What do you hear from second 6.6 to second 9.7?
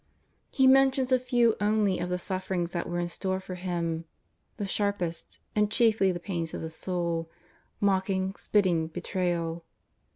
the soul— mocking, spitting, betrayal.